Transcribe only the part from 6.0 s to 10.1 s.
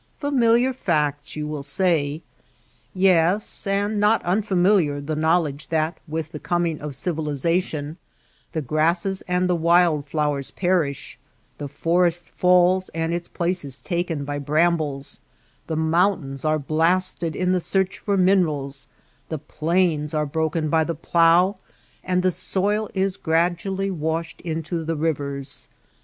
with the coming of civilization the grasses and the wild